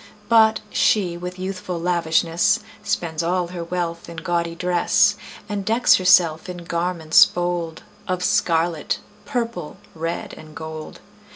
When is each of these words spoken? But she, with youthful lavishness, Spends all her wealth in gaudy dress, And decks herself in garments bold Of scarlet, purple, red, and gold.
But 0.29 0.61
she, 0.71 1.15
with 1.15 1.37
youthful 1.37 1.79
lavishness, 1.79 2.61
Spends 2.81 3.21
all 3.21 3.49
her 3.49 3.63
wealth 3.63 4.09
in 4.09 4.15
gaudy 4.17 4.55
dress, 4.55 5.15
And 5.47 5.63
decks 5.63 5.97
herself 5.97 6.49
in 6.49 6.63
garments 6.65 7.23
bold 7.25 7.83
Of 8.07 8.23
scarlet, 8.23 8.97
purple, 9.27 9.77
red, 9.93 10.33
and 10.33 10.55
gold. 10.55 11.01